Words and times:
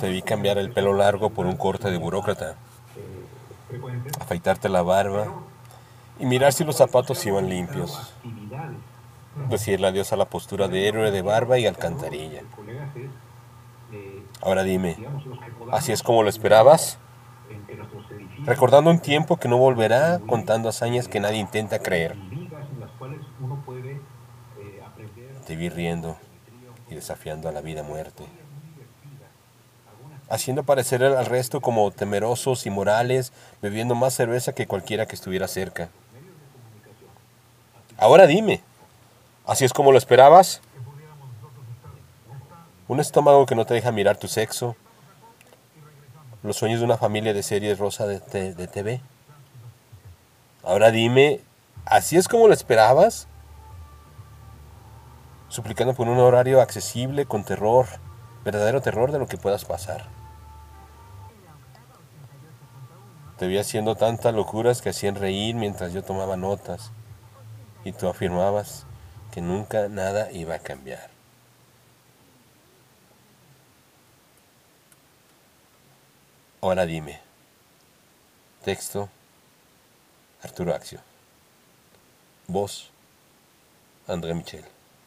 Te 0.00 0.08
vi 0.10 0.22
cambiar 0.22 0.58
el 0.58 0.70
pelo 0.70 0.94
largo 0.94 1.30
por 1.30 1.46
un 1.46 1.56
corte 1.56 1.90
de 1.90 1.98
burócrata, 1.98 2.56
afeitarte 4.20 4.68
la 4.68 4.82
barba 4.82 5.26
y 6.18 6.26
mirar 6.26 6.52
si 6.52 6.64
los 6.64 6.76
zapatos 6.76 7.24
iban 7.26 7.48
limpios. 7.48 8.14
Decirle 9.48 9.86
adiós 9.88 10.12
a 10.12 10.16
la 10.16 10.24
postura 10.24 10.68
de 10.68 10.88
héroe 10.88 11.10
de 11.10 11.22
barba 11.22 11.58
y 11.58 11.66
alcantarilla. 11.66 12.42
Ahora 14.40 14.62
dime, 14.62 14.96
¿así 15.72 15.92
es 15.92 16.02
como 16.02 16.22
lo 16.22 16.28
esperabas? 16.28 16.98
Recordando 18.44 18.90
un 18.90 19.00
tiempo 19.00 19.36
que 19.36 19.48
no 19.48 19.58
volverá, 19.58 20.20
contando 20.26 20.68
hazañas 20.68 21.08
que 21.08 21.20
nadie 21.20 21.38
intenta 21.38 21.78
creer. 21.80 22.16
Te 25.46 25.56
vi 25.56 25.68
riendo 25.68 26.16
y 26.90 26.94
desafiando 26.94 27.48
a 27.48 27.52
la 27.52 27.60
vida 27.60 27.82
muerte. 27.82 28.24
Haciendo 30.28 30.62
parecer 30.62 31.02
al 31.02 31.26
resto 31.26 31.60
como 31.60 31.90
temerosos 31.90 32.66
y 32.66 32.70
morales, 32.70 33.32
bebiendo 33.62 33.94
más 33.94 34.14
cerveza 34.14 34.54
que 34.54 34.66
cualquiera 34.66 35.06
que 35.06 35.14
estuviera 35.14 35.48
cerca. 35.48 35.88
Ahora 37.96 38.26
dime, 38.26 38.60
¿así 39.46 39.64
es 39.64 39.72
como 39.72 39.90
lo 39.90 39.98
esperabas? 39.98 40.60
Un 42.88 43.00
estómago 43.00 43.46
que 43.46 43.54
no 43.54 43.66
te 43.66 43.74
deja 43.74 43.90
mirar 43.90 44.16
tu 44.16 44.28
sexo. 44.28 44.76
Los 46.42 46.56
sueños 46.56 46.80
de 46.80 46.84
una 46.84 46.96
familia 46.96 47.34
de 47.34 47.42
series 47.42 47.78
rosa 47.78 48.06
de, 48.06 48.20
de 48.54 48.68
TV. 48.68 49.00
Ahora 50.62 50.90
dime, 50.90 51.40
¿así 51.86 52.16
es 52.16 52.28
como 52.28 52.48
lo 52.48 52.54
esperabas? 52.54 53.26
Suplicando 55.48 55.94
por 55.94 56.08
un 56.08 56.18
horario 56.18 56.60
accesible, 56.60 57.26
con 57.26 57.44
terror, 57.44 57.86
verdadero 58.44 58.80
terror 58.80 59.12
de 59.12 59.18
lo 59.18 59.26
que 59.26 59.38
puedas 59.38 59.64
pasar. 59.64 60.06
Te 63.38 63.46
vi 63.46 63.56
haciendo 63.58 63.94
tantas 63.94 64.34
locuras 64.34 64.82
que 64.82 64.90
hacían 64.90 65.14
reír 65.14 65.54
mientras 65.54 65.92
yo 65.92 66.02
tomaba 66.02 66.36
notas 66.36 66.90
y 67.84 67.92
tú 67.92 68.08
afirmabas 68.08 68.84
que 69.32 69.40
nunca 69.40 69.88
nada 69.88 70.30
iba 70.32 70.56
a 70.56 70.58
cambiar. 70.58 71.08
Ahora 76.60 76.84
dime. 76.84 77.20
Texto. 78.64 79.08
Arturo 80.42 80.74
Axio. 80.74 81.00
Voz. 82.48 82.90
André 84.08 84.34
Michel. 84.34 84.64